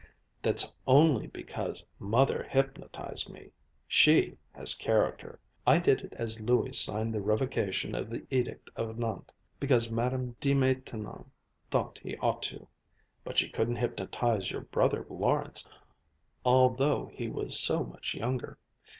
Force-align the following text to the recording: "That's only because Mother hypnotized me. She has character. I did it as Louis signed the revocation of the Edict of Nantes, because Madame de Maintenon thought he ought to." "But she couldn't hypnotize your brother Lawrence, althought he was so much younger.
"That's 0.41 0.73
only 0.87 1.27
because 1.27 1.85
Mother 1.99 2.41
hypnotized 2.41 3.29
me. 3.31 3.51
She 3.87 4.35
has 4.51 4.73
character. 4.73 5.39
I 5.67 5.77
did 5.77 6.01
it 6.01 6.13
as 6.13 6.39
Louis 6.39 6.75
signed 6.75 7.13
the 7.13 7.21
revocation 7.21 7.93
of 7.93 8.09
the 8.09 8.25
Edict 8.31 8.71
of 8.75 8.97
Nantes, 8.97 9.29
because 9.59 9.91
Madame 9.91 10.35
de 10.39 10.55
Maintenon 10.55 11.29
thought 11.69 11.99
he 11.99 12.17
ought 12.17 12.41
to." 12.41 12.67
"But 13.23 13.37
she 13.37 13.47
couldn't 13.49 13.75
hypnotize 13.75 14.49
your 14.49 14.61
brother 14.61 15.05
Lawrence, 15.07 15.67
althought 16.43 17.11
he 17.11 17.29
was 17.29 17.59
so 17.59 17.83
much 17.83 18.15
younger. 18.15 18.57